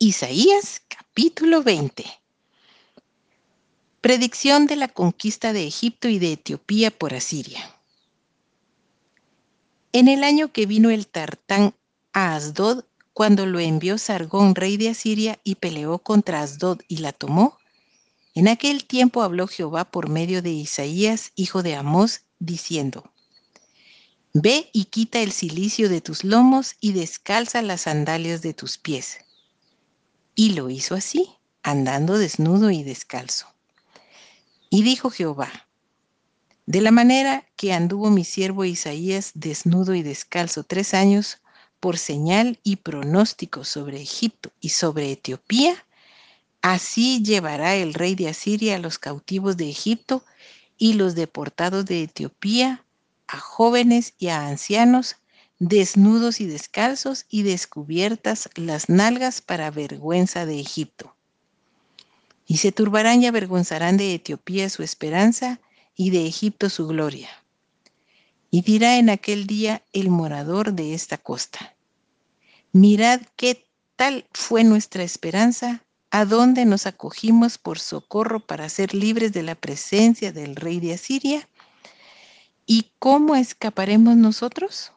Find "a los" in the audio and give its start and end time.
48.76-49.00